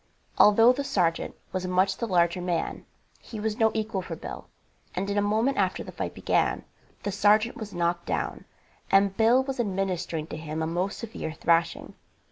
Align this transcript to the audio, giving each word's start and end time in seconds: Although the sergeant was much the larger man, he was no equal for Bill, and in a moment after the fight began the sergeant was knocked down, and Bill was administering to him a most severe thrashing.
Although 0.39 0.73
the 0.73 0.83
sergeant 0.83 1.35
was 1.51 1.67
much 1.67 1.95
the 1.97 2.07
larger 2.07 2.41
man, 2.41 2.87
he 3.19 3.39
was 3.39 3.59
no 3.59 3.69
equal 3.75 4.01
for 4.01 4.15
Bill, 4.15 4.47
and 4.95 5.07
in 5.11 5.15
a 5.19 5.21
moment 5.21 5.57
after 5.59 5.83
the 5.83 5.91
fight 5.91 6.15
began 6.15 6.65
the 7.03 7.11
sergeant 7.11 7.55
was 7.55 7.71
knocked 7.71 8.07
down, 8.07 8.45
and 8.89 9.15
Bill 9.15 9.43
was 9.43 9.59
administering 9.59 10.25
to 10.33 10.37
him 10.37 10.63
a 10.63 10.65
most 10.65 10.97
severe 10.97 11.33
thrashing. 11.33 11.93